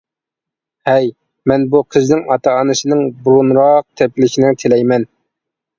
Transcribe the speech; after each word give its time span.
ھەي. 0.89 1.09
مەن 1.51 1.67
بۇ 1.75 1.83
قىزنىڭ 1.97 2.25
ئاتا-ئانىسىنىڭ 2.37 3.07
بۇرۇنراق 3.29 3.87
تېپىلىشىنى 4.01 4.55
تىلەيمەن. 4.65 5.11